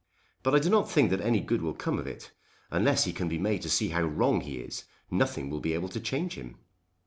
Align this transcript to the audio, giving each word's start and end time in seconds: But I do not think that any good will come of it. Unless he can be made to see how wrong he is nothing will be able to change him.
But 0.41 0.55
I 0.55 0.59
do 0.59 0.67
not 0.71 0.89
think 0.89 1.11
that 1.11 1.21
any 1.21 1.39
good 1.41 1.61
will 1.61 1.75
come 1.75 1.99
of 1.99 2.07
it. 2.07 2.31
Unless 2.71 3.03
he 3.03 3.13
can 3.13 3.27
be 3.29 3.37
made 3.37 3.61
to 3.61 3.69
see 3.69 3.89
how 3.89 4.01
wrong 4.01 4.41
he 4.41 4.55
is 4.57 4.85
nothing 5.11 5.47
will 5.51 5.59
be 5.61 5.75
able 5.75 5.89
to 5.89 5.99
change 5.99 6.33
him. 6.33 6.57